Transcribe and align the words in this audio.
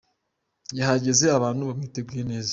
Yahageze 0.79 1.25
abantu 1.37 1.61
bamwiteguye 1.67 2.23
neza. 2.31 2.49